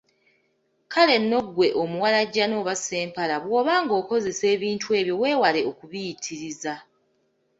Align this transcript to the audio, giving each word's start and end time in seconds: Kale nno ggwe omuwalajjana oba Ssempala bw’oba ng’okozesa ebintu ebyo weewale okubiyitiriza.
Kale 0.91 1.15
nno 1.19 1.39
ggwe 1.47 1.67
omuwalajjana 1.81 2.53
oba 2.61 2.73
Ssempala 2.79 3.35
bw’oba 3.43 3.73
ng’okozesa 3.83 4.45
ebintu 4.55 4.87
ebyo 4.99 5.13
weewale 5.21 5.61
okubiyitiriza. 5.69 6.73